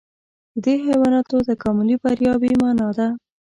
د 0.63 0.63
دې 0.63 0.75
حیواناتو 0.85 1.37
تکاملي 1.51 1.95
بریا 2.03 2.33
بې 2.41 2.51
مانا 2.61 2.89
ده. 2.97 3.07